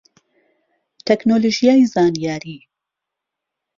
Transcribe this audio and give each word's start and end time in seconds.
تەکنۆلۆژیای 1.05 1.89
زانیاری 1.93 2.59